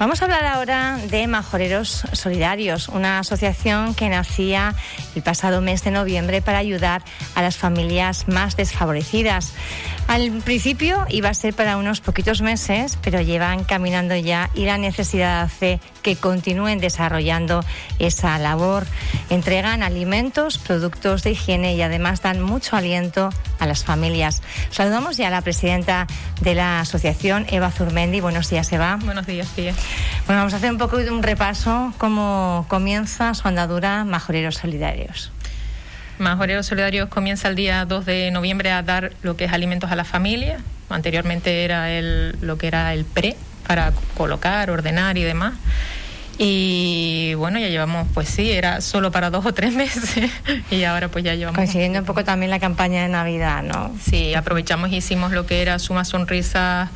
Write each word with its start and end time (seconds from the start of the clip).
Vamos 0.00 0.22
a 0.22 0.24
hablar 0.24 0.46
ahora 0.46 0.98
de 1.10 1.26
Majoreros 1.26 2.04
Solidarios, 2.14 2.88
una 2.88 3.18
asociación 3.18 3.94
que 3.94 4.08
nacía 4.08 4.74
el 5.14 5.20
pasado 5.20 5.60
mes 5.60 5.84
de 5.84 5.90
noviembre 5.90 6.40
para 6.40 6.56
ayudar 6.56 7.02
a 7.34 7.42
las 7.42 7.58
familias 7.58 8.26
más 8.26 8.56
desfavorecidas. 8.56 9.52
Al 10.10 10.42
principio 10.42 11.06
iba 11.08 11.28
a 11.28 11.34
ser 11.34 11.54
para 11.54 11.76
unos 11.76 12.00
poquitos 12.00 12.42
meses, 12.42 12.98
pero 13.00 13.20
llevan 13.20 13.62
caminando 13.62 14.16
ya 14.16 14.50
y 14.54 14.64
la 14.64 14.76
necesidad 14.76 15.42
hace 15.42 15.78
que 16.02 16.16
continúen 16.16 16.80
desarrollando 16.80 17.64
esa 18.00 18.36
labor. 18.40 18.88
Entregan 19.28 19.84
alimentos, 19.84 20.58
productos 20.58 21.22
de 21.22 21.30
higiene 21.30 21.76
y 21.76 21.82
además 21.82 22.22
dan 22.22 22.40
mucho 22.40 22.74
aliento 22.74 23.30
a 23.60 23.66
las 23.66 23.84
familias. 23.84 24.42
Saludamos 24.72 25.16
ya 25.16 25.28
a 25.28 25.30
la 25.30 25.42
presidenta 25.42 26.08
de 26.40 26.56
la 26.56 26.80
asociación, 26.80 27.46
Eva 27.48 27.70
Zurmendi. 27.70 28.20
Buenos 28.20 28.50
días, 28.50 28.72
Eva. 28.72 28.98
Buenos 29.04 29.28
días, 29.28 29.46
Pía. 29.54 29.74
Bueno, 30.26 30.40
vamos 30.40 30.54
a 30.54 30.56
hacer 30.56 30.72
un 30.72 30.78
poco 30.78 30.96
de 30.96 31.12
un 31.12 31.22
repaso 31.22 31.94
cómo 31.98 32.66
comienza 32.66 33.32
su 33.34 33.46
andadura 33.46 34.02
Majoreros 34.02 34.56
Solidarios. 34.56 35.30
Majoreros 36.20 36.66
Solidarios 36.66 37.08
comienza 37.08 37.48
el 37.48 37.56
día 37.56 37.84
2 37.86 38.04
de 38.04 38.30
noviembre 38.30 38.70
a 38.70 38.82
dar 38.82 39.12
lo 39.22 39.36
que 39.36 39.46
es 39.46 39.52
alimentos 39.52 39.90
a 39.90 39.96
la 39.96 40.04
familia. 40.04 40.58
Anteriormente 40.90 41.64
era 41.64 41.90
el, 41.90 42.36
lo 42.42 42.58
que 42.58 42.66
era 42.66 42.92
el 42.92 43.06
pre 43.06 43.36
para 43.66 43.92
colocar, 44.16 44.70
ordenar 44.70 45.16
y 45.16 45.22
demás. 45.22 45.54
Y 46.36 47.34
bueno, 47.34 47.58
ya 47.58 47.68
llevamos, 47.68 48.06
pues 48.12 48.28
sí, 48.28 48.50
era 48.50 48.82
solo 48.82 49.10
para 49.10 49.30
dos 49.30 49.46
o 49.46 49.54
tres 49.54 49.74
meses 49.76 50.30
y 50.70 50.84
ahora 50.84 51.08
pues 51.08 51.24
ya 51.24 51.34
llevamos. 51.34 51.56
Coincidiendo 51.56 51.98
un 51.98 52.04
poco 52.04 52.22
también 52.22 52.50
la 52.50 52.60
campaña 52.60 53.02
de 53.02 53.08
Navidad, 53.08 53.62
¿no? 53.62 53.94
Sí, 54.02 54.34
aprovechamos 54.34 54.90
y 54.90 54.96
hicimos 54.96 55.32
lo 55.32 55.46
que 55.46 55.62
era 55.62 55.78
Suma 55.78 56.04
Sonrisa 56.04 56.90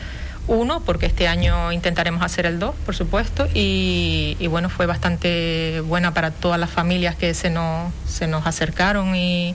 uno, 0.47 0.80
porque 0.80 1.06
este 1.06 1.27
año 1.28 1.73
intentaremos 1.73 2.23
hacer 2.23 2.47
el 2.47 2.59
dos, 2.59 2.75
por 2.84 2.95
supuesto, 2.95 3.48
y, 3.55 4.37
bueno, 4.48 4.69
fue 4.69 4.87
bastante 4.87 5.81
buena 5.81 6.12
para 6.12 6.31
todas 6.31 6.61
las 6.61 6.70
familias 6.70 7.17
que 7.17 7.34
se 7.34 7.50
nos, 7.50 7.92
se 8.06 8.27
nos 8.27 8.47
acercaron 8.47 9.17
y, 9.17 9.55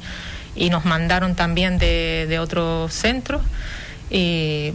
nos 0.71 0.83
mandaron 0.83 1.35
también 1.35 1.77
de, 1.77 2.25
de 2.27 2.37
otros 2.37 2.91
centros 2.91 3.41
y 4.09 4.73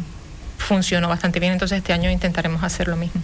funcionó 0.56 1.08
bastante 1.08 1.40
bien, 1.40 1.52
entonces 1.52 1.78
este 1.78 1.92
año 1.92 2.10
intentaremos 2.10 2.62
hacer 2.62 2.88
lo 2.88 2.96
mismo. 2.96 3.20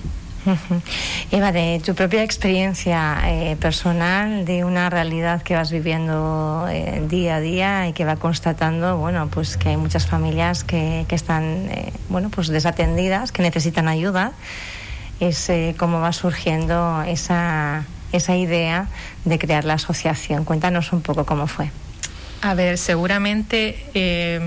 Eva, 1.30 1.52
de 1.52 1.80
tu 1.84 1.94
propia 1.94 2.22
experiencia 2.22 3.20
eh, 3.26 3.56
personal, 3.56 4.44
de 4.44 4.64
una 4.64 4.88
realidad 4.88 5.42
que 5.42 5.54
vas 5.54 5.70
viviendo 5.70 6.66
eh, 6.70 7.02
día 7.08 7.36
a 7.36 7.40
día 7.40 7.88
y 7.88 7.92
que 7.92 8.04
va 8.04 8.16
constatando, 8.16 8.96
bueno, 8.96 9.28
pues 9.28 9.56
que 9.56 9.70
hay 9.70 9.76
muchas 9.76 10.06
familias 10.06 10.64
que, 10.64 11.04
que 11.08 11.14
están, 11.14 11.68
eh, 11.70 11.92
bueno, 12.08 12.30
pues 12.30 12.48
desatendidas, 12.48 13.32
que 13.32 13.42
necesitan 13.42 13.88
ayuda, 13.88 14.32
es 15.20 15.52
cómo 15.76 16.00
va 16.00 16.14
surgiendo 16.14 17.02
esa, 17.02 17.84
esa 18.10 18.36
idea 18.36 18.86
de 19.26 19.38
crear 19.38 19.66
la 19.66 19.74
asociación. 19.74 20.46
Cuéntanos 20.46 20.94
un 20.94 21.02
poco 21.02 21.26
cómo 21.26 21.46
fue. 21.46 21.70
A 22.42 22.54
ver, 22.54 22.78
seguramente 22.78 23.76
eh, 23.92 24.40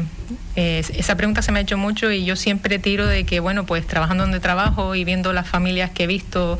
esa 0.56 1.16
pregunta 1.16 1.44
se 1.44 1.52
me 1.52 1.60
ha 1.60 1.62
hecho 1.62 1.78
mucho 1.78 2.12
y 2.12 2.26
yo 2.26 2.36
siempre 2.36 2.80
tiro 2.80 3.06
de 3.06 3.24
que, 3.24 3.40
bueno, 3.40 3.68
pues 3.68 3.86
trabajando 3.86 4.24
donde 4.24 4.40
trabajo 4.40 4.96
y 4.96 5.04
viendo 5.04 5.32
las 5.32 5.48
familias 5.48 5.92
que 5.92 6.06
he 6.06 6.08
visto, 6.08 6.58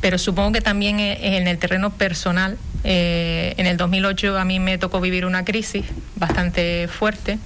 pero 0.00 0.16
supongo 0.16 0.52
que 0.52 0.60
también 0.60 1.00
en 1.00 1.48
el 1.48 1.58
terreno 1.58 1.90
personal, 1.90 2.56
eh, 2.84 3.54
en 3.56 3.66
el 3.66 3.76
2008 3.76 4.38
a 4.38 4.44
mí 4.44 4.60
me 4.60 4.78
tocó 4.78 5.00
vivir 5.00 5.26
una 5.26 5.44
crisis 5.44 5.86
bastante 6.14 6.86
fuerte. 6.86 7.38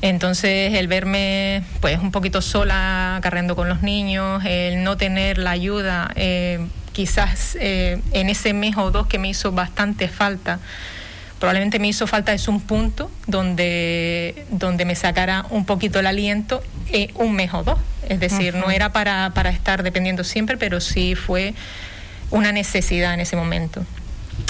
Entonces 0.00 0.74
el 0.74 0.86
verme 0.86 1.64
pues 1.80 1.98
un 1.98 2.12
poquito 2.12 2.40
sola 2.40 3.18
cargando 3.20 3.56
con 3.56 3.68
los 3.68 3.82
niños, 3.82 4.44
el 4.44 4.84
no 4.84 4.96
tener 4.96 5.38
la 5.38 5.50
ayuda, 5.50 6.12
eh, 6.14 6.64
quizás 6.92 7.56
en 7.58 8.28
ese 8.28 8.52
mes 8.52 8.76
o 8.76 8.92
dos 8.92 9.08
que 9.08 9.18
me 9.18 9.28
hizo 9.28 9.50
bastante 9.50 10.08
falta, 10.08 10.60
probablemente 11.42 11.80
me 11.80 11.88
hizo 11.88 12.06
falta 12.06 12.32
es 12.32 12.46
un 12.46 12.60
punto 12.60 13.10
donde, 13.26 14.46
donde 14.50 14.84
me 14.84 14.94
sacara 14.94 15.44
un 15.50 15.64
poquito 15.64 15.98
el 15.98 16.06
aliento 16.06 16.62
eh, 16.92 17.10
un 17.16 17.34
mes 17.34 17.52
o 17.52 17.64
dos. 17.64 17.80
Es 18.08 18.20
decir, 18.20 18.54
no 18.54 18.70
era 18.70 18.92
para, 18.92 19.32
para 19.34 19.50
estar 19.50 19.82
dependiendo 19.82 20.22
siempre, 20.22 20.56
pero 20.56 20.80
sí 20.80 21.16
fue 21.16 21.54
una 22.30 22.52
necesidad 22.52 23.12
en 23.12 23.18
ese 23.18 23.34
momento. 23.34 23.84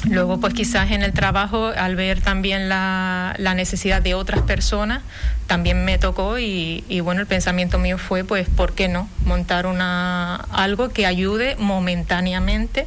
Luego, 0.04 0.38
pues 0.38 0.53
quizás 0.53 0.91
en 0.91 1.03
el 1.03 1.14
trabajo, 1.14 1.72
al 1.75 1.97
ver 1.97 2.20
también 2.20 2.69
la, 2.69 3.36
la 3.38 3.54
necesidad 3.54 4.03
de 4.03 4.12
otras 4.12 4.42
personas, 4.42 5.00
también 5.47 5.86
me 5.86 5.97
tocó 5.97 6.38
y, 6.38 6.84
y, 6.91 7.00
bueno, 7.00 7.22
el 7.22 7.26
pensamiento 7.26 7.78
mío 7.78 7.97
fue, 7.97 8.22
pues, 8.22 8.50
¿por 8.50 8.74
qué 8.74 8.88
no? 8.88 9.09
Montar 9.24 9.64
una, 9.64 10.36
algo 10.50 10.91
que 10.91 11.06
ayude 11.06 11.56
momentáneamente 11.56 12.86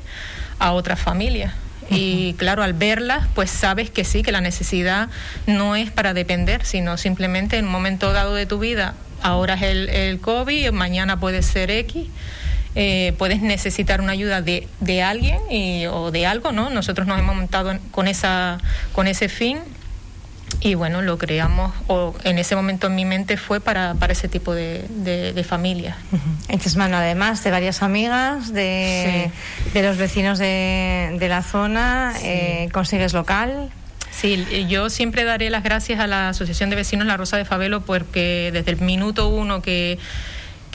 a 0.60 0.74
otras 0.74 1.00
familias. 1.00 1.56
Y 1.90 2.34
claro, 2.34 2.64
al 2.64 2.74
verlas, 2.74 3.28
pues 3.36 3.50
sabes 3.52 3.90
que 3.90 4.04
sí, 4.04 4.24
que 4.24 4.32
la 4.32 4.42
necesidad 4.42 5.10
no 5.46 5.76
es 5.76 5.92
para 5.92 6.14
depender, 6.14 6.66
sino 6.66 6.98
simplemente 6.98 7.58
en 7.58 7.66
un 7.66 7.72
momento 7.72 8.12
dado 8.12 8.34
de 8.34 8.46
tu 8.46 8.60
vida, 8.60 8.96
ahora 9.22 9.56
es 9.56 9.62
el, 9.64 9.90
el 9.90 10.20
COVID, 10.20 10.72
mañana 10.72 11.20
puede 11.20 11.42
ser 11.44 11.72
X. 11.72 12.08
Eh, 12.78 13.14
puedes 13.18 13.42
necesitar 13.42 14.02
una 14.02 14.12
ayuda 14.12 14.42
de, 14.42 14.68
de 14.82 15.02
alguien 15.02 15.40
y, 15.50 15.86
o 15.86 16.12
de 16.12 16.26
algo, 16.26 16.52
¿no? 16.52 16.70
Nosotros 16.70 17.08
nos 17.08 17.18
hemos 17.18 17.34
montado 17.34 17.74
con, 17.92 18.10
esa, 18.10 18.58
con 18.92 19.08
ese 19.08 19.30
fin 19.30 19.60
y 20.66 20.74
bueno, 20.74 21.04
lo 21.04 21.20
creamos, 21.20 21.72
o 21.86 22.16
en 22.24 22.40
ese 22.40 22.56
momento 22.56 22.88
en 22.88 22.96
mi 22.96 23.06
mente 23.06 23.38
fue 23.38 23.60
para, 23.60 23.94
para 23.94 24.14
ese 24.14 24.28
tipo 24.28 24.56
de, 24.56 24.84
de, 24.90 25.32
de 25.32 25.44
familias. 25.44 25.96
Echas 26.50 26.76
mano 26.76 26.98
además 26.98 27.44
de 27.44 27.52
varias 27.52 27.84
amigas, 27.84 28.52
de, 28.52 29.30
sí. 29.30 29.72
de 29.74 29.84
los 29.84 29.98
vecinos 29.98 30.40
de, 30.40 31.18
de 31.20 31.30
la 31.30 31.44
zona, 31.44 32.14
sí. 32.16 32.26
eh, 32.26 32.70
consigues 32.74 33.14
local. 33.14 33.70
Sí, 34.10 34.44
yo 34.68 34.90
siempre 34.90 35.24
daré 35.24 35.52
las 35.52 35.62
gracias 35.62 36.00
a 36.00 36.08
la 36.08 36.30
Asociación 36.30 36.72
de 36.72 36.78
Vecinos 36.78 37.06
La 37.06 37.16
Rosa 37.16 37.38
de 37.38 37.46
Fabelo 37.46 37.82
porque 37.82 38.50
desde 38.52 38.72
el 38.72 38.82
minuto 38.82 39.28
uno 39.28 39.62
que 39.62 40.00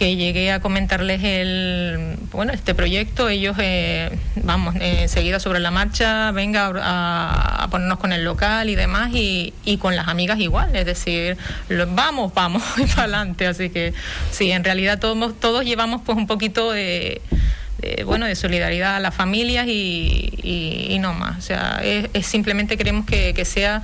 que 0.01 0.17
llegué 0.17 0.51
a 0.51 0.61
comentarles 0.61 1.23
el 1.23 2.17
bueno 2.33 2.55
este 2.55 2.75
proyecto. 2.75 3.29
Ellos 3.29 3.55
eh, 3.61 4.11
vamos 4.37 4.75
eh, 4.77 5.03
enseguida 5.03 5.41
sobre 5.41 5.61
la 5.61 5.71
marcha 5.71 6.33
venga 6.33 6.73
a, 6.75 7.65
a, 7.65 7.69
ponernos 7.69 7.99
con 7.99 8.15
el 8.15 8.25
local 8.25 8.71
y 8.71 8.77
demás 8.77 9.11
y, 9.13 9.53
y 9.67 9.77
con 9.77 9.97
las 9.97 10.09
amigas 10.09 10.39
igual 10.39 10.75
es 10.75 10.87
decir 10.87 11.37
vamos 11.89 12.33
vamos 12.33 12.63
y 12.79 12.87
para 12.87 13.03
adelante. 13.03 13.47
Así 13.47 13.69
que 13.69 13.93
sí 14.31 14.51
en 14.51 14.65
realidad 14.65 14.99
todos 14.99 15.39
todos 15.39 15.67
llevamos 15.67 16.01
pues 16.01 16.17
un 16.17 16.27
poquito 16.27 16.73
de, 16.73 17.21
bueno 18.07 18.25
de 18.25 18.37
solidaridad 18.37 18.97
a 18.97 19.01
las 19.01 19.15
familias 19.15 19.67
y, 19.67 20.33
y, 20.43 20.95
y 20.95 20.99
no 20.99 21.13
más. 21.13 21.37
O 21.37 21.43
sea 21.43 21.83
es, 21.85 22.09
es 22.15 22.25
simplemente 22.25 22.79
queremos 22.79 23.05
que, 23.05 23.35
que 23.35 23.45
sea 23.45 23.83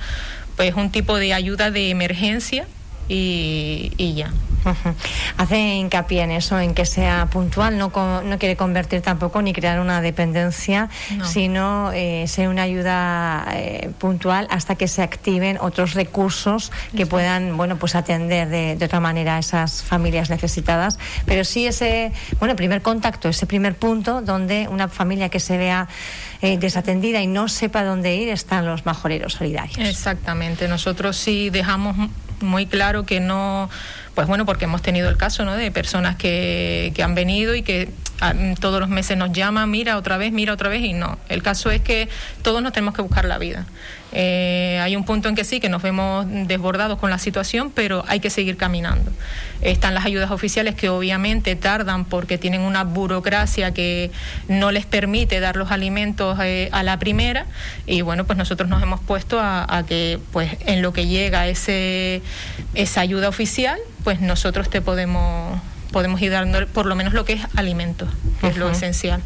pues 0.55 0.73
un 0.73 0.89
tipo 0.91 1.15
de 1.15 1.35
ayuda 1.35 1.69
de 1.69 1.91
emergencia 1.91 2.65
y, 3.07 3.91
y 3.97 4.13
ya. 4.15 4.31
Uh 4.65 4.69
-huh. 4.69 4.93
Hace 5.37 5.75
hincapié 5.75 6.23
en 6.23 6.31
eso, 6.31 6.59
en 6.59 6.73
que 6.73 6.85
sea 6.85 7.27
puntual, 7.27 7.77
no, 7.77 7.91
no 8.23 8.39
quiere 8.39 8.55
convertir 8.57 9.01
tampoco 9.01 9.41
ni 9.41 9.53
crear 9.53 9.79
una 9.79 10.01
dependencia, 10.01 10.89
no. 11.15 11.25
sino 11.25 11.91
eh, 11.93 12.25
ser 12.27 12.49
una 12.49 12.63
ayuda 12.63 13.45
eh, 13.53 13.91
puntual 13.97 14.47
hasta 14.49 14.75
que 14.75 14.87
se 14.87 15.01
activen 15.01 15.57
otros 15.61 15.93
recursos 15.93 16.71
que 16.95 17.03
Eso. 17.03 17.09
puedan, 17.09 17.55
bueno, 17.55 17.77
pues 17.77 17.95
atender 17.95 18.49
de, 18.49 18.75
de, 18.75 18.85
otra 18.85 18.99
manera 18.99 19.37
a 19.37 19.39
esas 19.39 19.83
familias 19.83 20.29
necesitadas. 20.29 20.99
Pero 21.25 21.43
sí 21.43 21.65
ese, 21.67 22.11
bueno, 22.39 22.55
primer 22.55 22.81
contacto, 22.81 23.29
ese 23.29 23.45
primer 23.45 23.75
punto 23.75 24.21
donde 24.21 24.67
una 24.69 24.87
familia 24.89 25.29
que 25.29 25.39
se 25.39 25.57
vea 25.57 25.87
eh, 26.41 26.57
desatendida 26.57 27.21
y 27.21 27.27
no 27.27 27.47
sepa 27.47 27.83
dónde 27.83 28.15
ir 28.15 28.29
están 28.29 28.65
los 28.65 28.85
majoreros 28.85 29.33
solidarios. 29.33 29.77
Exactamente, 29.77 30.67
nosotros 30.67 31.17
sí 31.17 31.49
dejamos 31.49 31.95
muy 32.41 32.65
claro 32.65 33.05
que 33.05 33.19
no 33.19 33.69
pues 34.17 34.27
bueno, 34.27 34.47
porque 34.47 34.65
hemos 34.65 34.81
tenido 34.81 35.09
el 35.09 35.15
caso 35.15 35.45
¿no? 35.45 35.55
de 35.55 35.69
personas 35.69 36.15
que, 36.15 36.91
que 36.95 37.03
han 37.03 37.13
venido 37.13 37.53
y 37.53 37.61
que 37.61 37.91
ah, 38.19 38.33
todos 38.59 38.79
los 38.79 38.89
meses 38.89 39.15
nos 39.15 39.31
llaman, 39.31 39.69
mira 39.69 39.95
otra 39.95 40.17
vez, 40.17 40.31
mira 40.31 40.53
otra 40.53 40.69
vez, 40.69 40.81
y 40.81 40.93
no. 40.93 41.19
El 41.29 41.43
caso 41.43 41.69
es 41.69 41.81
que 41.81 42.09
todos 42.41 42.63
nos 42.63 42.73
tenemos 42.73 42.95
que 42.95 43.03
buscar 43.03 43.25
la 43.25 43.37
vida. 43.37 43.67
Eh, 44.19 44.79
hay 44.81 44.95
un 44.95 45.03
punto 45.03 45.29
en 45.29 45.35
que 45.35 45.43
sí, 45.43 45.59
que 45.59 45.69
nos 45.69 45.83
vemos 45.83 46.25
desbordados 46.27 46.97
con 46.97 47.11
la 47.11 47.19
situación, 47.19 47.69
pero 47.69 48.03
hay 48.07 48.19
que 48.19 48.31
seguir 48.31 48.57
caminando. 48.57 49.11
Están 49.61 49.93
las 49.93 50.07
ayudas 50.07 50.31
oficiales 50.31 50.73
que 50.73 50.89
obviamente 50.89 51.55
tardan 51.55 52.03
porque 52.03 52.39
tienen 52.39 52.61
una 52.61 52.83
burocracia 52.83 53.75
que 53.75 54.09
no 54.47 54.71
les 54.71 54.87
permite 54.87 55.39
dar 55.39 55.55
los 55.55 55.69
alimentos 55.69 56.35
eh, 56.41 56.69
a 56.71 56.81
la 56.81 56.97
primera 56.97 57.45
y 57.85 58.01
bueno, 58.01 58.25
pues 58.25 58.39
nosotros 58.39 58.67
nos 58.67 58.81
hemos 58.81 59.01
puesto 59.01 59.39
a, 59.39 59.77
a 59.77 59.85
que 59.85 60.17
pues 60.31 60.57
en 60.65 60.81
lo 60.81 60.93
que 60.93 61.05
llega 61.05 61.47
ese, 61.47 62.23
esa 62.73 63.01
ayuda 63.01 63.29
oficial, 63.29 63.77
pues 64.03 64.19
nosotros 64.19 64.67
te 64.67 64.81
podemos 64.81 65.59
podemos 65.91 66.19
ir 66.21 66.31
dando 66.31 66.65
por 66.67 66.87
lo 66.87 66.95
menos 66.95 67.13
lo 67.13 67.23
que 67.23 67.33
es 67.33 67.41
alimentos, 67.55 68.09
que 68.41 68.47
uh 68.47 68.49
-huh. 68.49 68.51
es 68.51 68.57
lo 68.57 68.69
esencial. 68.71 69.21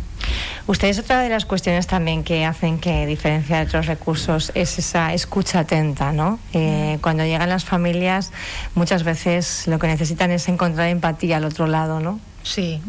Ustedes 0.68 1.00
otra 1.00 1.22
de 1.22 1.30
las 1.30 1.46
cuestiones 1.46 1.88
también 1.88 2.24
que 2.24 2.46
hacen 2.46 2.80
que 2.80 3.06
diferencia 3.06 3.58
de 3.58 3.64
otros 3.64 3.88
recursos 3.88 4.52
es 4.56 4.80
esa 4.80 5.14
escucha 5.14 5.60
atenta, 5.60 6.12
¿no? 6.12 6.40
Eh, 6.54 6.98
cuando 7.02 7.24
llegan 7.24 7.50
las 7.50 7.66
familias, 7.66 8.32
muchas 8.76 9.04
veces 9.04 9.68
lo 9.68 9.80
que 9.80 9.88
necesitan 9.88 10.32
es 10.32 10.48
encontrar 10.48 10.88
empatía 10.88 11.38
al 11.38 11.46
otro 11.46 11.68
lado, 11.68 12.00
¿no? 12.00 12.20
Sí, 12.44 12.82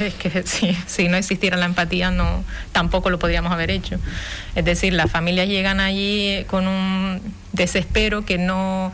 es 0.00 0.14
que 0.14 0.42
sí, 0.46 0.76
si 0.86 1.08
no 1.08 1.16
existiera 1.16 1.56
la 1.56 1.66
empatía 1.66 2.10
no 2.10 2.44
tampoco 2.72 3.10
lo 3.10 3.18
podríamos 3.18 3.52
haber 3.52 3.70
hecho. 3.70 3.98
Es 4.54 4.64
decir, 4.64 4.92
las 4.92 5.10
familias 5.10 5.48
llegan 5.48 5.80
allí 5.80 6.44
con 6.48 6.66
un 6.66 7.20
desespero 7.52 8.24
que 8.24 8.38
no 8.38 8.92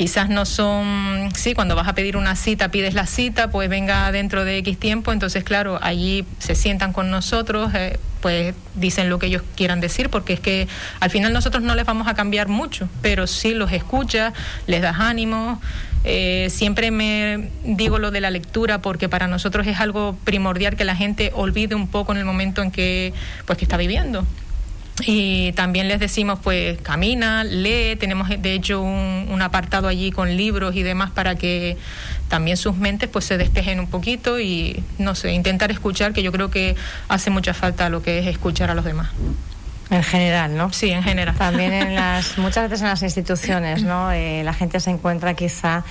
quizás 0.00 0.30
no 0.30 0.46
son, 0.46 1.28
sí, 1.34 1.52
cuando 1.52 1.76
vas 1.76 1.86
a 1.86 1.94
pedir 1.94 2.16
una 2.16 2.34
cita, 2.34 2.70
pides 2.70 2.94
la 2.94 3.04
cita, 3.04 3.50
pues 3.50 3.68
venga 3.68 4.10
dentro 4.12 4.46
de 4.46 4.56
X 4.56 4.78
tiempo, 4.78 5.12
entonces 5.12 5.44
claro, 5.44 5.78
allí 5.82 6.24
se 6.38 6.54
sientan 6.54 6.94
con 6.94 7.10
nosotros, 7.10 7.70
eh, 7.74 7.98
pues 8.22 8.54
dicen 8.76 9.10
lo 9.10 9.18
que 9.18 9.26
ellos 9.26 9.42
quieran 9.56 9.78
decir, 9.78 10.08
porque 10.08 10.32
es 10.32 10.40
que 10.40 10.68
al 11.00 11.10
final 11.10 11.34
nosotros 11.34 11.62
no 11.62 11.74
les 11.74 11.84
vamos 11.84 12.08
a 12.08 12.14
cambiar 12.14 12.48
mucho, 12.48 12.88
pero 13.02 13.26
sí 13.26 13.52
los 13.52 13.72
escuchas, 13.72 14.32
les 14.66 14.80
das 14.80 15.00
ánimo. 15.00 15.60
Eh, 16.04 16.48
siempre 16.48 16.90
me 16.90 17.50
digo 17.64 17.98
lo 17.98 18.10
de 18.10 18.22
la 18.22 18.30
lectura 18.30 18.80
porque 18.80 19.10
para 19.10 19.26
nosotros 19.26 19.66
es 19.66 19.80
algo 19.80 20.16
primordial 20.24 20.76
que 20.76 20.84
la 20.84 20.96
gente 20.96 21.30
olvide 21.34 21.74
un 21.74 21.88
poco 21.88 22.12
en 22.12 22.18
el 22.18 22.24
momento 22.24 22.62
en 22.62 22.70
que 22.70 23.12
pues 23.44 23.58
que 23.58 23.66
está 23.66 23.76
viviendo. 23.76 24.24
Y 25.06 25.52
también 25.52 25.88
les 25.88 26.00
decimos, 26.00 26.38
pues 26.42 26.80
camina, 26.80 27.44
lee, 27.44 27.96
tenemos 27.96 28.28
de 28.28 28.54
hecho 28.54 28.80
un, 28.80 29.40
apartado 29.40 29.88
allí 29.88 30.12
con 30.12 30.36
libros 30.36 30.76
y 30.76 30.82
demás 30.82 31.10
para 31.10 31.34
que 31.34 31.78
también 32.28 32.58
sus 32.58 32.76
mentes 32.76 33.08
pues 33.08 33.24
se 33.24 33.38
despejen 33.38 33.80
un 33.80 33.86
poquito 33.86 34.38
y 34.38 34.82
no 34.98 35.14
sé, 35.14 35.32
intentar 35.32 35.70
escuchar, 35.70 36.12
que 36.12 36.22
yo 36.22 36.30
creo 36.30 36.50
que 36.50 36.76
hace 37.08 37.30
mucha 37.30 37.54
falta 37.54 37.88
lo 37.88 38.02
que 38.02 38.18
es 38.18 38.26
escuchar 38.26 38.70
a 38.70 38.74
los 38.74 38.84
demás. 38.84 39.08
En 39.90 40.04
general, 40.04 40.56
¿no? 40.56 40.72
Sí, 40.72 40.90
en 40.90 41.02
general. 41.02 41.34
También 41.34 41.72
en 41.72 41.94
las, 41.96 42.38
muchas 42.38 42.64
veces 42.64 42.82
en 42.82 42.88
las 42.88 43.02
instituciones, 43.02 43.82
¿no? 43.82 44.12
Eh, 44.12 44.42
la 44.44 44.54
gente 44.54 44.78
se 44.78 44.90
encuentra 44.90 45.34
quizá, 45.34 45.84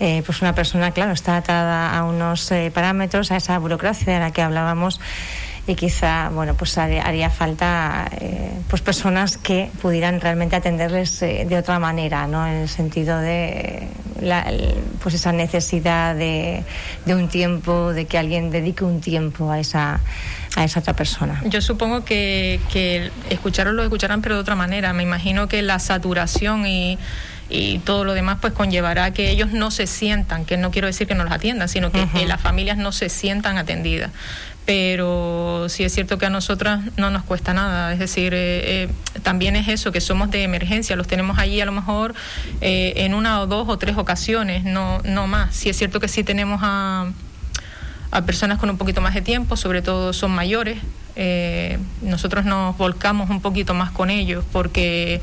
eh, 0.00 0.22
pues 0.26 0.42
una 0.42 0.54
persona, 0.54 0.90
claro, 0.90 1.12
está 1.12 1.36
atada 1.36 1.96
a 1.96 2.04
unos 2.04 2.50
eh, 2.50 2.72
parámetros, 2.74 3.30
a 3.30 3.36
esa 3.36 3.56
burocracia 3.58 4.14
de 4.14 4.18
la 4.18 4.32
que 4.32 4.42
hablábamos 4.42 5.00
y 5.66 5.74
quizá 5.74 6.28
bueno 6.28 6.54
pues 6.54 6.76
haría, 6.76 7.30
falta 7.30 8.10
eh, 8.20 8.52
pues 8.68 8.82
personas 8.82 9.38
que 9.38 9.70
pudieran 9.80 10.20
realmente 10.20 10.56
atenderles 10.56 11.22
eh, 11.22 11.46
de 11.48 11.56
otra 11.56 11.78
manera 11.78 12.26
no 12.26 12.46
en 12.46 12.54
el 12.54 12.68
sentido 12.68 13.18
de 13.18 13.88
la, 14.20 14.50
pues 15.02 15.14
esa 15.14 15.32
necesidad 15.32 16.14
de, 16.14 16.64
de, 17.04 17.14
un 17.14 17.28
tiempo 17.28 17.92
de 17.92 18.06
que 18.06 18.18
alguien 18.18 18.50
dedique 18.50 18.84
un 18.84 19.00
tiempo 19.00 19.50
a 19.50 19.58
esa 19.58 20.00
a 20.56 20.62
esa 20.62 20.78
otra 20.80 20.94
persona. 20.94 21.42
Yo 21.46 21.60
supongo 21.60 22.04
que, 22.04 22.60
que 22.72 23.10
escucharlo 23.28 23.72
lo 23.72 23.82
escucharán 23.82 24.22
pero 24.22 24.36
de 24.36 24.40
otra 24.40 24.54
manera. 24.54 24.92
Me 24.92 25.02
imagino 25.02 25.48
que 25.48 25.62
la 25.62 25.78
saturación 25.80 26.66
y 26.66 26.98
y 27.50 27.78
todo 27.80 28.04
lo 28.04 28.14
demás 28.14 28.38
pues 28.40 28.54
conllevará 28.54 29.12
que 29.12 29.30
ellos 29.30 29.52
no 29.52 29.70
se 29.70 29.86
sientan, 29.86 30.46
que 30.46 30.56
no 30.56 30.70
quiero 30.70 30.86
decir 30.86 31.06
que 31.06 31.14
no 31.14 31.24
los 31.24 31.32
atiendan, 31.32 31.68
sino 31.68 31.92
que, 31.92 32.08
que 32.08 32.26
las 32.26 32.40
familias 32.40 32.78
no 32.78 32.90
se 32.90 33.10
sientan 33.10 33.58
atendidas 33.58 34.10
pero 34.66 35.68
sí 35.68 35.84
es 35.84 35.92
cierto 35.92 36.16
que 36.16 36.26
a 36.26 36.30
nosotras 36.30 36.80
no 36.96 37.10
nos 37.10 37.22
cuesta 37.22 37.52
nada, 37.52 37.92
es 37.92 37.98
decir, 37.98 38.32
eh, 38.34 38.84
eh, 38.84 38.88
también 39.22 39.56
es 39.56 39.68
eso, 39.68 39.92
que 39.92 40.00
somos 40.00 40.30
de 40.30 40.42
emergencia, 40.42 40.96
los 40.96 41.06
tenemos 41.06 41.38
allí 41.38 41.60
a 41.60 41.66
lo 41.66 41.72
mejor 41.72 42.14
eh, 42.60 42.94
en 42.96 43.14
una 43.14 43.42
o 43.42 43.46
dos 43.46 43.68
o 43.68 43.76
tres 43.76 43.96
ocasiones, 43.98 44.64
no, 44.64 45.00
no 45.04 45.26
más. 45.26 45.54
Sí 45.54 45.68
es 45.68 45.76
cierto 45.76 46.00
que 46.00 46.08
sí 46.08 46.24
tenemos 46.24 46.60
a, 46.62 47.10
a 48.10 48.22
personas 48.22 48.58
con 48.58 48.70
un 48.70 48.78
poquito 48.78 49.02
más 49.02 49.12
de 49.14 49.20
tiempo, 49.20 49.56
sobre 49.56 49.82
todo 49.82 50.12
son 50.12 50.30
mayores, 50.30 50.78
nosotros 52.02 52.44
nos 52.44 52.76
volcamos 52.76 53.30
un 53.30 53.40
poquito 53.40 53.72
más 53.72 53.92
con 53.92 54.10
ellos 54.10 54.44
porque 54.50 55.20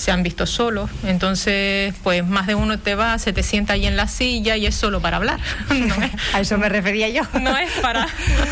se 0.00 0.10
han 0.10 0.22
visto 0.22 0.46
solos, 0.46 0.88
entonces 1.04 1.94
pues 2.02 2.26
más 2.26 2.46
de 2.46 2.54
uno 2.54 2.78
te 2.78 2.94
va, 2.94 3.18
se 3.18 3.34
te 3.34 3.42
sienta 3.42 3.74
ahí 3.74 3.84
en 3.84 3.98
la 3.98 4.08
silla 4.08 4.56
y 4.56 4.64
es 4.64 4.74
solo 4.74 5.02
para 5.02 5.18
hablar. 5.18 5.38
a 6.32 6.40
eso 6.40 6.56
me 6.56 6.70
refería 6.70 7.10
yo. 7.10 7.22
No 7.38 7.54
es 7.58 7.70
para 7.82 8.06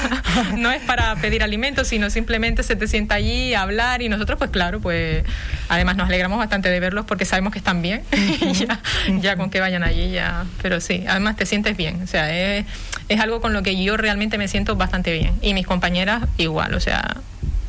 no 0.59 0.71
es 0.71 0.83
para 0.83 1.17
pedir 1.17 1.43
alimentos, 1.43 1.89
sino 1.89 2.11
simplemente 2.11 2.63
se 2.63 2.77
te 2.77 2.87
sienta 2.87 3.15
allí 3.15 3.55
a 3.55 3.63
hablar 3.63 4.03
y 4.03 4.11
nosotros 4.11 4.39
pues 4.39 4.51
claro, 4.51 4.81
pues 4.81 5.25
además 5.71 5.97
nos 5.97 6.09
alegramos 6.09 6.39
bastante 6.39 6.69
de 6.69 6.81
verlos 6.81 7.07
porque 7.07 7.25
sabemos 7.25 7.55
que 7.55 7.61
están 7.61 7.81
bien, 7.81 8.03
ya, 8.53 8.81
ya, 9.19 9.37
con 9.37 9.49
que 9.49 9.61
vayan 9.61 9.85
allí 9.85 10.11
ya, 10.11 10.45
pero 10.61 10.83
sí, 10.83 11.07
además 11.09 11.37
te 11.37 11.47
sientes 11.47 11.79
bien, 11.79 12.03
o 12.03 12.07
sea, 12.07 12.31
es, 12.31 12.67
es 13.09 13.21
algo 13.21 13.41
con 13.41 13.55
lo 13.55 13.63
que 13.63 13.83
yo 13.83 13.97
realmente 13.97 14.37
me 14.37 14.49
siento 14.49 14.77
bastante 14.77 15.13
bien 15.15 15.33
y 15.41 15.55
mis 15.55 15.67
compañeras 15.67 16.25
igual, 16.37 16.75
o 16.75 16.81
sea, 16.81 17.17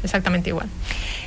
exactamente 0.03 0.49
igual. 0.49 0.67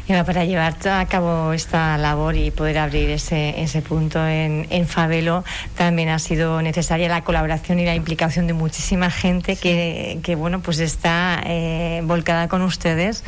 Para 0.08 0.44
llevar 0.44 0.76
a 0.88 1.06
cabo 1.06 1.52
esta 1.52 1.96
labor 1.96 2.36
y 2.36 2.50
poder 2.50 2.78
abrir 2.78 3.08
ese, 3.08 3.62
ese 3.62 3.80
punto 3.80 4.26
en, 4.26 4.66
en 4.68 4.86
Fabelo, 4.86 5.42
también 5.76 6.10
ha 6.10 6.18
sido 6.18 6.60
necesaria 6.60 7.08
la 7.08 7.24
colaboración 7.24 7.80
y 7.80 7.86
la 7.86 7.94
implicación 7.94 8.46
de 8.46 8.52
muchísima 8.52 9.10
gente 9.10 9.56
que, 9.56 10.18
que, 10.22 10.34
bueno, 10.34 10.60
pues 10.60 10.80
está 10.80 11.40
eh, 11.46 12.02
volcada 12.04 12.48
con 12.48 12.62
ustedes 12.62 13.24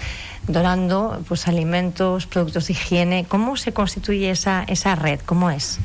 donando 0.47 1.23
pues 1.27 1.49
alimentos, 1.49 2.27
productos 2.27 2.67
de 2.67 2.75
higiene. 2.75 3.25
¿Cómo 3.27 3.57
se 3.57 3.73
constituye 3.73 4.31
esa, 4.31 4.65
esa 4.69 4.95
red? 4.95 5.21
¿Cómo 5.25 5.51
es? 5.51 5.79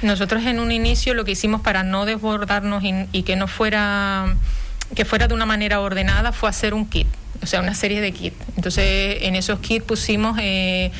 Nosotros 0.00 0.44
en 0.46 0.58
un 0.58 0.72
inicio 0.72 1.12
lo 1.12 1.24
que 1.24 1.32
hicimos 1.32 1.60
para 1.60 1.82
no 1.82 2.06
desbordarnos 2.06 2.82
y 3.12 3.22
que 3.24 3.36
no 3.36 3.46
fuera 3.46 4.36
que 4.94 5.04
fuera 5.04 5.28
de 5.28 5.34
una 5.34 5.46
manera 5.46 5.80
ordenada 5.80 6.32
fue 6.32 6.48
hacer 6.48 6.74
un 6.74 6.86
kit 6.86 7.06
o 7.42 7.46
sea, 7.46 7.60
una 7.60 7.74
serie 7.74 8.00
de 8.00 8.12
kits. 8.12 8.36
Entonces, 8.56 9.18
en 9.22 9.36
esos 9.36 9.60
kits 9.60 9.84
pusimos... 9.84 10.38
Eh, 10.40 10.90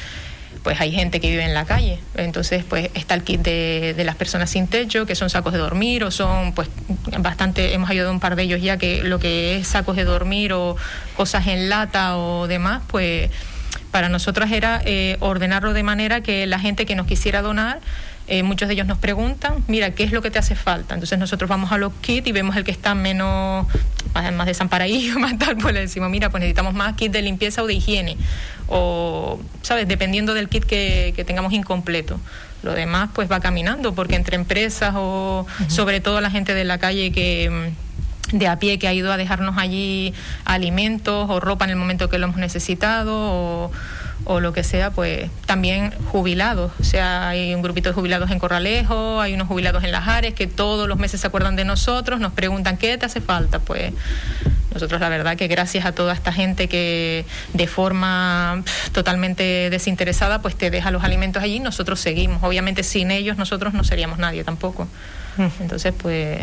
pues 0.62 0.78
hay 0.78 0.92
gente 0.92 1.20
que 1.20 1.31
vive 1.31 1.42
en 1.42 1.54
la 1.54 1.64
calle. 1.64 1.98
Entonces, 2.16 2.64
pues 2.69 2.90
está 2.92 3.14
el 3.14 3.22
kit 3.22 3.40
de, 3.40 3.94
las 4.04 4.14
personas 4.16 4.50
sin 4.50 4.66
techo, 4.66 5.06
que 5.06 5.14
son 5.14 5.31
sacos 5.31 5.54
de 5.54 5.58
dormir, 5.58 6.04
o 6.04 6.10
son, 6.10 6.52
pues, 6.52 6.69
bastante, 7.19 7.72
hemos 7.72 7.88
ayudado 7.88 8.10
a 8.10 8.12
un 8.12 8.20
par 8.20 8.37
de 8.37 8.42
ellos 8.42 8.60
ya 8.60 8.76
que 8.76 9.02
lo 9.02 9.19
que 9.19 9.56
es 9.56 9.66
sacos 9.66 9.96
de 9.96 10.04
dormir 10.04 10.52
o 10.52 10.76
cosas 11.16 11.46
en 11.46 11.70
lata 11.70 12.19
o 12.19 12.46
demás, 12.46 12.82
pues 12.88 13.31
para 13.90 14.10
nosotros 14.10 14.50
era 14.50 14.82
eh, 14.84 15.16
ordenarlo 15.20 15.72
de 15.72 15.82
manera 15.82 16.20
que 16.20 16.46
la 16.46 16.58
gente 16.58 16.84
que 16.84 16.94
nos 16.94 17.06
quisiera 17.06 17.40
donar 17.40 17.81
eh, 18.31 18.44
muchos 18.44 18.69
de 18.69 18.75
ellos 18.75 18.87
nos 18.87 18.97
preguntan, 18.97 19.65
mira, 19.67 19.91
¿qué 19.91 20.05
es 20.05 20.12
lo 20.12 20.23
que 20.23 20.31
te 20.31 20.38
hace 20.38 20.55
falta? 20.55 20.94
Entonces 20.94 21.19
nosotros 21.19 21.50
vamos 21.50 21.73
a 21.73 21.79
los 21.79 21.93
kits 21.94 22.29
y 22.29 22.32
vemos 22.32 22.55
el 22.55 22.62
que 22.62 22.71
está 22.71 22.94
menos, 22.94 23.67
más 24.15 24.47
desamparadillo, 24.47 25.19
más 25.19 25.37
tal, 25.37 25.56
pues 25.56 25.75
le 25.75 25.81
decimos, 25.81 26.11
mira, 26.11 26.31
pues 26.31 26.41
necesitamos 26.41 26.73
más 26.73 26.94
kit 26.94 27.11
de 27.11 27.23
limpieza 27.23 27.61
o 27.61 27.67
de 27.67 27.75
higiene. 27.75 28.17
O, 28.69 29.41
¿sabes? 29.62 29.88
Dependiendo 29.88 30.32
del 30.32 30.49
kit 30.49 30.65
que, 30.65 31.12
que 31.17 31.25
tengamos 31.25 31.53
incompleto. 31.53 32.21
Lo 32.62 32.73
demás 32.73 33.11
pues 33.12 33.29
va 33.29 33.41
caminando, 33.41 33.94
porque 33.94 34.15
entre 34.15 34.37
empresas 34.37 34.94
o 34.97 35.44
sobre 35.67 36.00
todo 36.00 36.21
la 36.21 36.31
gente 36.31 36.55
de 36.55 36.62
la 36.62 36.79
calle 36.79 37.10
que 37.10 37.51
mm, 37.51 38.39
de 38.39 38.46
a 38.46 38.60
pie 38.60 38.79
que 38.79 38.87
ha 38.87 38.94
ido 38.94 39.13
a 39.13 39.17
dejarnos 39.17 39.58
allí 39.58 40.15
alimentos 40.44 41.29
o 41.29 41.41
ropa 41.41 41.65
en 41.65 41.72
el 41.72 41.77
momento 41.77 42.08
que 42.08 42.19
lo 42.19 42.27
hemos 42.27 42.37
necesitado 42.37 43.13
o 43.13 43.72
o 44.24 44.41
lo 44.41 44.53
que 44.53 44.62
sea, 44.62 44.91
pues 44.91 45.31
también 45.46 45.93
jubilados. 46.06 46.72
O 46.79 46.84
sea, 46.84 47.29
hay 47.29 47.55
un 47.55 47.62
grupito 47.62 47.89
de 47.89 47.94
jubilados 47.94 48.31
en 48.31 48.39
Corralejo, 48.39 49.20
hay 49.20 49.34
unos 49.34 49.48
jubilados 49.48 49.84
en 49.84 49.93
Las 49.93 50.08
Ares 50.08 50.34
que 50.34 50.46
todos 50.46 50.89
los 50.89 50.98
meses 50.98 51.20
se 51.20 51.27
acuerdan 51.27 51.56
de 51.56 51.65
nosotros, 51.65 52.20
nos 52.20 52.32
preguntan 52.32 52.77
qué 52.77 52.96
te 52.98 53.06
hace 53.06 53.20
falta. 53.20 53.58
Pues 53.58 53.93
nosotros 54.72 55.00
la 55.00 55.08
verdad 55.08 55.36
que 55.36 55.48
gracias 55.48 55.84
a 55.84 55.93
toda 55.93 56.12
esta 56.12 56.32
gente 56.32 56.69
que 56.69 57.24
de 57.55 57.67
forma 57.67 58.62
totalmente 58.93 59.70
desinteresada 59.70 60.43
pues 60.43 60.56
te 60.56 60.70
deja 60.70 60.91
los 60.91 61.03
alimentos 61.03 61.43
allí, 61.43 61.58
nosotros 61.60 62.00
seguimos. 62.00 62.43
Obviamente 62.43 62.82
sin 62.82 63.10
ellos 63.10 63.36
nosotros 63.36 63.74
no 63.74 63.84
seríamos 63.84 64.19
nadie 64.19 64.44
tampoco. 64.44 64.86
Entonces, 65.60 65.93
pues... 65.96 66.41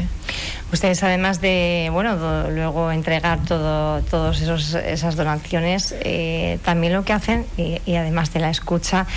Ustedes, 0.70 1.01
además 1.01 1.39
de, 1.39 1.88
bueno, 1.94 2.50
luego 2.50 2.91
entregar 2.91 3.39
todo, 3.46 4.01
todos 4.01 4.41
esos, 4.41 4.74
esas 4.74 5.15
donaciones, 5.15 5.96
eh, 6.01 6.60
también 6.65 6.91
lo 6.91 7.06
que 7.06 7.13
hacen, 7.13 7.46
y, 7.56 7.96
además 7.96 8.34
de 8.34 8.41
la 8.41 8.50
escucha, 8.50 9.08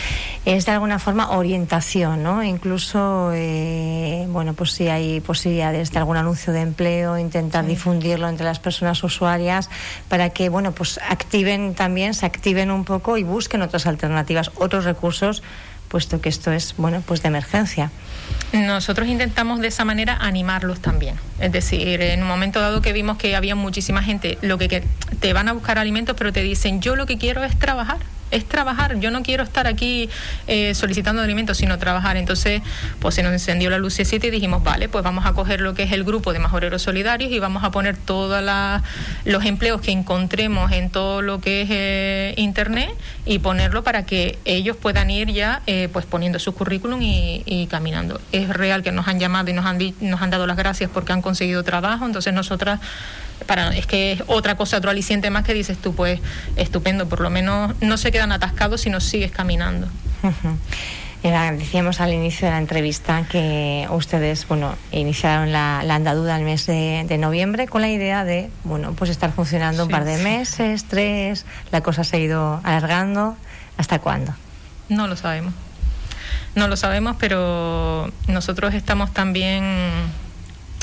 es 0.45 0.67
de 0.67 0.71
alguna 0.71 1.01
forma 1.01 1.31
orientación, 1.31 2.23
¿no? 2.23 2.45
Incluso, 2.45 3.33
eh, 3.35 4.27
bueno, 4.29 4.55
pues 4.55 4.71
si 4.71 4.87
hay 4.87 5.19
posibilidades 5.19 5.91
de 5.91 5.99
algún 5.99 6.19
anuncio 6.19 6.53
de 6.53 6.61
empleo, 6.61 7.19
intentar 7.19 7.67
difundirlo 7.67 8.29
entre 8.29 8.47
las 8.47 8.61
personas 8.61 9.03
usuarias 9.03 9.71
para 10.09 10.31
que, 10.31 10.51
bueno, 10.51 10.71
pues 10.71 11.01
activen 11.09 11.75
también, 11.75 12.15
se 12.15 12.27
activen 12.27 12.71
un 12.71 12.85
poco 12.85 13.19
y 13.19 13.25
busquen 13.25 13.63
otras 13.63 13.89
alternativas, 13.89 14.53
otros 14.55 14.85
recursos, 14.85 15.43
puesto 15.89 16.21
que 16.21 16.29
esto 16.29 16.53
es, 16.53 16.77
bueno, 16.77 17.03
pues 17.05 17.23
de 17.23 17.29
emergencia. 17.29 17.91
Nosotros 18.53 19.09
intentamos 19.09 19.61
de 19.61 19.69
esa 19.69 19.85
manera 19.85 20.17
animarlos 20.21 20.81
también. 20.81 21.15
Es 21.39 21.53
decir, 21.53 22.03
en 22.03 22.23
un 22.23 22.29
momento 22.29 22.61
dado 22.61 22.83
que 22.83 22.93
vimos 22.93 23.17
que 23.17 23.37
había 23.37 23.55
muchísima 23.55 24.03
gente, 24.03 24.39
lo 24.43 24.59
que, 24.59 24.83
te 25.21 25.33
van 25.33 25.49
a 25.49 25.53
buscar 25.53 25.79
alimentos, 25.79 26.17
pero 26.19 26.33
te 26.33 26.43
dicen, 26.43 26.81
yo 26.81 26.97
lo 26.97 27.07
que 27.07 27.17
quiero 27.17 27.45
es 27.45 27.57
trabajar. 27.59 27.99
Es 28.31 28.47
trabajar. 28.47 28.99
Yo 29.01 29.11
no 29.11 29.23
quiero 29.23 29.43
estar 29.43 29.67
aquí 29.67 30.09
eh, 30.47 30.75
solicitando 30.75 31.23
alimentos, 31.23 31.59
sino 31.59 31.79
trabajar. 31.79 32.17
Entonces, 32.17 32.63
pues 32.99 33.15
se 33.15 33.23
nos 33.23 33.33
encendió 33.33 33.71
la 33.71 33.79
lucecita 33.79 34.27
y 34.27 34.31
dijimos, 34.31 34.63
vale, 34.63 34.89
pues 34.89 35.05
vamos 35.05 35.27
a 35.27 35.33
coger 35.33 35.61
lo 35.61 35.75
que 35.75 35.85
es 35.85 35.93
el 35.93 36.05
grupo 36.05 36.33
de 36.33 36.39
majoreros 36.39 36.83
solidarios 36.83 37.33
y 37.33 37.39
vamos 37.39 37.65
a 37.65 37.71
poner 37.71 37.97
todos 37.97 38.43
los 39.25 39.45
empleos 39.45 39.81
que 39.81 39.91
encontremos 39.91 40.73
en 40.73 40.91
todo 40.91 41.23
lo 41.23 41.41
que 41.41 41.63
es 41.63 41.69
eh, 41.71 42.35
Internet 42.37 42.91
y 43.27 43.39
ponerlo 43.39 43.83
para 43.83 44.05
que 44.05 44.39
ellos 44.45 44.77
puedan 44.77 45.11
ir 45.11 45.33
ya 45.33 45.63
eh, 45.67 45.89
pues 45.93 46.07
poniendo 46.07 46.39
su 46.39 46.53
currículum 46.55 47.01
y, 47.03 47.67
caminando. 47.71 48.21
Es 48.33 48.49
real 48.49 48.83
que 48.83 48.93
nos 48.93 49.07
han 49.07 49.19
llamado 49.21 49.51
y 49.51 49.53
nos 49.53 49.67
han, 49.67 49.79
nos 50.01 50.23
han 50.23 50.31
dado 50.31 50.47
las 50.47 50.57
gracias 50.57 50.91
porque 50.93 51.13
han 51.13 51.23
conseguido 51.23 51.63
trabajo, 51.63 52.07
entonces 52.07 52.33
nosotras 52.33 52.81
para, 53.47 53.77
es 53.77 53.87
que 53.87 54.13
es 54.13 54.23
otra 54.27 54.57
cosa, 54.57 54.77
otro 54.77 54.91
aliciente 54.91 55.31
más 55.31 55.45
que 55.45 55.55
dices 55.55 55.79
tú, 55.79 55.95
pues 55.95 56.21
estupendo, 56.57 57.09
por 57.09 57.21
lo 57.21 57.31
menos 57.31 57.75
no 57.81 57.97
se 57.97 58.13
quedan 58.13 58.33
atascados, 58.33 58.83
sino 58.83 59.01
sigues 59.01 59.31
caminando. 59.31 59.89
decíamos 61.23 62.01
al 62.01 62.13
inicio 62.13 62.47
de 62.47 62.53
la 62.53 62.59
entrevista 62.59 63.25
que 63.31 63.87
ustedes, 63.91 64.47
bueno, 64.49 64.75
iniciaron 64.91 65.53
la, 65.53 65.83
la 65.85 65.97
andadura 65.97 66.37
el 66.37 66.45
mes 66.45 66.67
de, 66.67 67.19
noviembre 67.19 67.67
con 67.67 67.83
la 67.83 67.89
idea 67.89 68.25
de, 68.25 68.51
bueno, 68.65 68.93
pues 68.93 69.11
estar 69.11 69.33
funcionando 69.33 69.85
un 69.85 69.91
par 69.91 70.05
de 70.05 70.19
meses, 70.19 70.85
tres, 70.89 71.45
la 71.71 71.83
cosa 71.83 72.05
se 72.05 72.17
ha 72.17 72.21
ido 72.21 72.61
alargando. 72.63 73.37
¿Hasta 73.77 73.99
cuándo? 73.99 74.35
No 74.89 75.07
lo 75.07 75.17
sabemos. 75.17 75.55
No 76.55 76.69
lo 76.69 76.77
sabemos, 76.77 77.17
pero 77.19 78.11
nosotros 78.27 78.75
estamos 78.75 79.13
también 79.13 79.63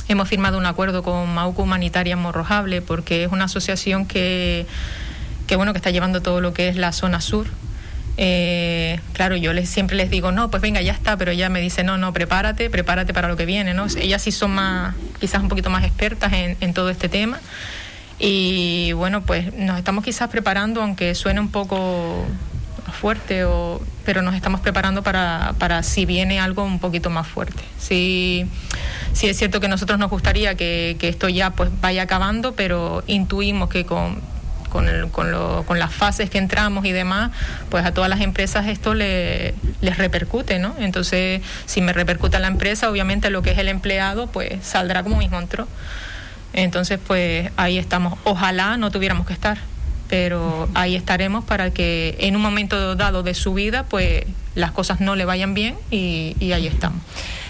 Hemos 0.10 0.30
firmado 0.30 0.58
un 0.58 0.66
acuerdo 0.66 1.04
con 1.04 1.34
Mauco 1.34 1.64
Humanitaria 1.64 2.16
Morrojable 2.16 2.82
porque 2.82 3.24
es 3.24 3.32
una 3.32 3.46
asociación 3.46 4.06
que, 4.06 4.66
que, 5.48 5.56
bueno, 5.56 5.74
que 5.74 5.78
está 5.78 5.90
llevando 5.92 6.22
todo 6.22 6.40
lo 6.40 6.54
que 6.54 6.70
es 6.70 6.78
la 6.78 6.94
zona 6.94 7.20
sur. 7.20 7.48
Eh, 8.16 9.00
claro, 9.14 9.36
yo 9.36 9.54
les, 9.54 9.70
siempre 9.70 9.96
les 9.98 10.10
digo, 10.10 10.32
no, 10.32 10.50
pues 10.50 10.62
venga, 10.62 10.82
ya 10.82 10.94
está, 10.94 11.18
pero 11.18 11.32
ella 11.32 11.50
me 11.50 11.60
dice, 11.60 11.84
no, 11.84 11.98
no, 11.98 12.14
prepárate, 12.14 12.70
prepárate 12.70 13.14
para 13.14 13.28
lo 13.28 13.36
que 13.36 13.46
viene, 13.46 13.74
¿no? 13.74 13.86
Ellas 13.98 14.22
sí 14.22 14.32
son 14.32 14.52
más, 14.52 14.96
quizás 15.20 15.42
un 15.42 15.50
poquito 15.50 15.70
más 15.70 15.84
expertas 15.84 16.34
en, 16.34 16.58
en 16.62 16.74
todo 16.74 16.90
este 16.90 17.10
tema. 17.10 17.40
Y 18.18 18.94
bueno, 18.94 19.22
pues 19.22 19.54
nos 19.54 19.78
estamos 19.78 20.04
quizás 20.04 20.30
preparando, 20.30 20.82
aunque 20.82 21.14
suene 21.16 21.40
un 21.40 21.52
poco 21.52 22.26
fuerte, 22.92 23.44
o, 23.46 23.82
pero 24.08 24.22
nos 24.22 24.36
estamos 24.36 24.62
preparando 24.62 25.04
para, 25.04 25.54
para 25.60 25.84
si 25.84 26.06
viene 26.06 26.40
algo 26.40 26.64
un 26.64 26.80
poquito 26.80 27.10
más 27.10 27.28
fuerte. 27.28 27.62
Sí, 27.78 28.46
sí 29.12 29.28
es 29.28 29.38
cierto 29.38 29.60
que 29.60 29.68
nosotros 29.68 30.00
nos 30.00 30.10
gustaría 30.10 30.56
que, 30.56 30.96
que 30.98 31.10
esto 31.10 31.28
ya 31.28 31.50
pues 31.50 31.70
vaya 31.82 32.04
acabando, 32.04 32.54
pero 32.54 33.04
intuimos 33.08 33.68
que 33.68 33.86
con 33.86 34.22
con, 34.70 34.88
el, 34.88 35.10
con, 35.10 35.32
lo, 35.32 35.64
con, 35.64 35.78
las 35.78 35.94
fases 35.94 36.30
que 36.30 36.38
entramos 36.38 36.86
y 36.86 36.94
demás, 36.94 37.32
pues 37.70 37.86
a 37.86 37.94
todas 37.94 38.10
las 38.10 38.22
empresas 38.22 38.68
esto 38.68 38.94
le, 38.94 39.56
les 39.82 39.98
repercute, 39.98 40.58
¿no? 40.58 40.74
Entonces, 40.80 41.42
si 41.66 41.82
me 41.82 41.92
repercute 41.92 42.38
a 42.38 42.40
la 42.40 42.48
empresa, 42.48 42.90
obviamente 42.90 43.30
lo 43.30 43.42
que 43.42 43.52
es 43.52 43.58
el 43.58 43.68
empleado, 43.68 44.28
pues 44.28 44.66
saldrá 44.66 45.04
como 45.04 45.18
mismo 45.18 45.38
entró. 45.38 45.68
Entonces, 46.54 46.98
pues 47.06 47.52
ahí 47.58 47.78
estamos. 47.78 48.18
Ojalá 48.24 48.78
no 48.78 48.90
tuviéramos 48.90 49.28
que 49.28 49.34
estar 49.34 49.58
pero 50.10 50.70
ahí 50.74 50.96
estaremos 50.96 51.44
para 51.44 51.72
que 51.72 52.16
en 52.20 52.36
un 52.36 52.42
momento 52.42 52.96
dado 52.96 53.24
de 53.24 53.34
su 53.34 53.54
vida 53.54 53.84
pues 53.84 54.26
las 54.56 54.72
cosas 54.72 55.00
no 55.00 55.16
le 55.16 55.26
vayan 55.26 55.54
bien 55.54 55.76
y, 55.92 56.36
ahí 56.52 56.68
estamos. 56.68 57.02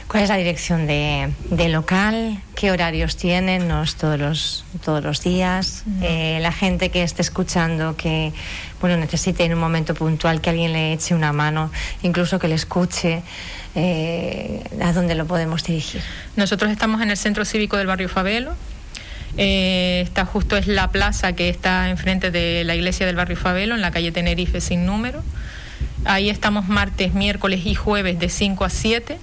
¿Cuál 0.08 0.24
es 0.24 0.30
la 0.30 0.38
dirección 0.38 0.88
de, 0.88 1.34
local? 1.70 2.42
¿Qué 2.56 2.72
horarios 2.72 3.18
tienen? 3.18 3.68
¿No 3.68 3.84
todos 4.00 4.18
los, 4.18 4.66
todos 4.84 5.04
los 5.04 5.22
días? 5.22 5.84
Eh, 6.02 6.40
la 6.42 6.54
gente 6.54 6.90
que 6.90 7.04
esté 7.04 7.22
escuchando, 7.22 7.98
que 7.98 8.32
bueno, 8.80 8.96
necesite 8.96 9.44
en 9.44 9.54
un 9.54 9.60
momento 9.60 9.96
puntual 9.96 10.40
que 10.40 10.50
alguien 10.50 10.72
le 10.72 10.94
eche 10.94 11.14
una 11.14 11.34
mano, 11.34 11.72
incluso 12.04 12.40
que 12.40 12.48
le 12.48 12.56
escuche, 12.56 13.22
eh, 13.76 14.64
¿a 14.82 14.94
dónde 14.94 15.14
lo 15.14 15.26
podemos 15.26 15.64
dirigir? 15.64 16.02
Nosotros 16.38 16.72
estamos 16.72 17.02
en 17.02 17.12
el 17.12 17.18
Centro 17.18 17.44
Cívico 17.44 17.76
del 17.76 17.88
Barrio 17.88 18.08
Fabelo, 18.08 18.54
eh, 19.38 20.02
está 20.04 20.26
justo 20.26 20.58
es 20.58 20.68
la 20.68 20.90
plaza 20.90 21.34
que 21.34 21.50
está 21.50 21.90
enfrente 21.90 22.32
de 22.32 22.64
la 22.64 22.76
iglesia 22.76 23.06
del 23.06 23.16
barrio 23.16 23.38
Fabelo, 23.38 23.76
en 23.76 23.82
la 23.82 23.92
calle 23.92 24.12
Tenerife 24.12 24.62
sin 24.62 24.86
número. 24.86 25.24
Ahí 26.06 26.30
estamos 26.30 26.68
martes, 26.68 27.14
miércoles 27.14 27.66
y 27.66 27.76
jueves 27.76 28.20
de 28.20 28.30
5 28.30 28.66
a 28.66 28.70
7 28.70 29.18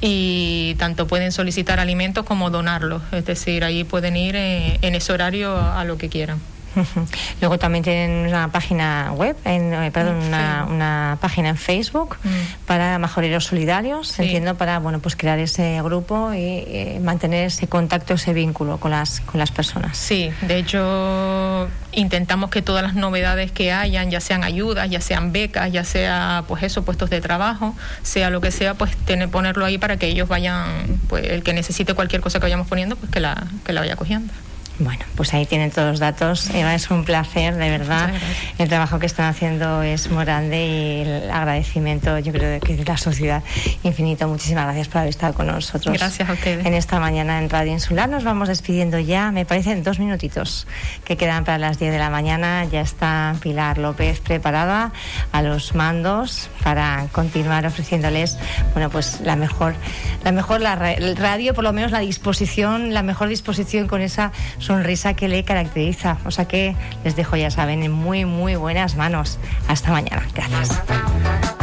y 0.00 0.74
tanto 0.78 1.06
pueden 1.06 1.32
solicitar 1.32 1.80
alimentos 1.80 2.24
como 2.24 2.50
donarlos, 2.50 3.02
es 3.12 3.24
decir, 3.24 3.64
ahí 3.64 3.82
pueden 3.82 4.16
ir 4.16 4.36
eh, 4.36 4.78
en 4.82 4.94
ese 4.94 5.12
horario 5.12 5.56
a 5.56 5.84
lo 5.84 5.96
que 5.96 6.08
quieran. 6.08 6.38
Luego 7.40 7.58
también 7.58 7.84
tienen 7.84 8.28
una 8.28 8.48
página 8.48 9.12
web, 9.14 9.36
en, 9.44 9.72
eh, 9.72 9.90
perdón, 9.90 10.16
una, 10.16 11.18
página 11.20 11.48
en 11.50 11.56
Facebook 11.56 12.16
mm. 12.22 12.66
para 12.66 12.98
majoreros 12.98 13.44
solidarios, 13.44 14.18
entiendo, 14.18 14.56
para 14.56 14.78
bueno 14.78 15.00
pues 15.00 15.16
crear 15.16 15.38
ese 15.38 15.80
grupo 15.82 16.32
y 16.32 16.38
eh, 16.38 17.00
mantener 17.02 17.46
ese 17.46 17.68
contacto, 17.68 18.14
ese 18.14 18.32
vínculo 18.32 18.78
con 18.78 18.90
las 18.90 19.20
con 19.20 19.38
las 19.38 19.50
personas. 19.50 19.96
Sí, 19.96 20.30
de 20.42 20.58
hecho 20.58 21.68
intentamos 21.92 22.50
que 22.50 22.62
todas 22.62 22.82
las 22.82 22.94
novedades 22.94 23.50
que 23.52 23.72
hayan, 23.72 24.10
ya 24.10 24.20
sean 24.20 24.44
ayudas, 24.44 24.88
ya 24.90 25.00
sean 25.00 25.32
becas, 25.32 25.72
ya 25.72 25.84
sea 25.84 26.44
pues 26.46 26.62
eso, 26.62 26.84
puestos 26.84 27.10
de 27.10 27.20
trabajo, 27.20 27.74
sea 28.02 28.30
lo 28.30 28.40
que 28.40 28.50
sea, 28.50 28.74
pues 28.74 28.96
tener, 28.96 29.30
ponerlo 29.30 29.64
ahí 29.64 29.78
para 29.78 29.96
que 29.96 30.06
ellos 30.06 30.28
vayan, 30.28 31.00
pues 31.08 31.26
el 31.26 31.42
que 31.42 31.52
necesite 31.54 31.94
cualquier 31.94 32.20
cosa 32.20 32.38
que 32.38 32.44
vayamos 32.44 32.66
poniendo, 32.66 32.96
pues 32.96 33.10
que 33.10 33.20
la, 33.20 33.46
que 33.64 33.72
la 33.72 33.80
vaya 33.80 33.96
cogiendo. 33.96 34.32
Bueno, 34.78 35.04
pues 35.14 35.32
ahí 35.32 35.46
tienen 35.46 35.70
todos 35.70 35.92
los 35.92 36.00
datos. 36.00 36.50
Eva, 36.50 36.74
es 36.74 36.90
un 36.90 37.04
placer, 37.04 37.54
de 37.54 37.70
verdad. 37.70 38.12
El 38.58 38.68
trabajo 38.68 38.98
que 38.98 39.06
están 39.06 39.26
haciendo 39.26 39.82
es 39.82 40.10
muy 40.10 40.24
grande 40.24 40.66
y 40.66 41.00
el 41.00 41.30
agradecimiento, 41.30 42.18
yo 42.18 42.32
creo 42.32 42.60
que 42.60 42.76
de 42.76 42.84
la 42.84 42.98
sociedad 42.98 43.42
infinito. 43.84 44.28
Muchísimas 44.28 44.64
gracias 44.64 44.88
por 44.88 44.98
haber 44.98 45.10
estado 45.10 45.32
con 45.32 45.46
nosotros. 45.46 45.96
Gracias 45.96 46.28
a 46.28 46.32
ustedes. 46.32 46.66
En 46.66 46.74
esta 46.74 47.00
mañana 47.00 47.38
en 47.38 47.48
Radio 47.48 47.72
Insular 47.72 48.08
nos 48.08 48.24
vamos 48.24 48.48
despidiendo 48.48 48.98
ya. 48.98 49.30
Me 49.30 49.46
parecen 49.46 49.82
dos 49.82 49.98
minutitos 49.98 50.66
que 51.04 51.16
quedan 51.16 51.44
para 51.44 51.56
las 51.56 51.78
10 51.78 51.92
de 51.92 51.98
la 51.98 52.10
mañana. 52.10 52.64
Ya 52.64 52.82
está 52.82 53.34
Pilar 53.40 53.78
López 53.78 54.20
preparada 54.20 54.92
a 55.32 55.42
los 55.42 55.74
mandos 55.74 56.50
para 56.62 57.06
continuar 57.12 57.64
ofreciéndoles, 57.64 58.38
bueno, 58.74 58.90
pues 58.90 59.20
la 59.22 59.36
mejor, 59.36 59.74
la 60.22 60.32
mejor 60.32 60.60
la 60.60 60.76
radio, 60.76 61.54
por 61.54 61.64
lo 61.64 61.72
menos 61.72 61.92
la 61.92 62.00
disposición, 62.00 62.92
la 62.92 63.02
mejor 63.02 63.28
disposición 63.28 63.86
con 63.86 64.02
esa 64.02 64.32
sonrisa 64.66 65.14
que 65.14 65.28
le 65.28 65.44
caracteriza. 65.44 66.18
O 66.24 66.30
sea 66.30 66.46
que 66.46 66.74
les 67.04 67.16
dejo, 67.16 67.36
ya 67.36 67.50
saben, 67.50 67.82
en 67.82 67.92
muy, 67.92 68.24
muy 68.24 68.56
buenas 68.56 68.96
manos. 68.96 69.38
Hasta 69.68 69.90
mañana. 69.90 70.26
Gracias. 70.34 71.55